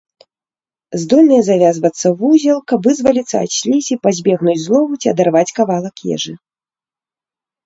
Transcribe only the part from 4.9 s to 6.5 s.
ці адарваць кавалак ежы.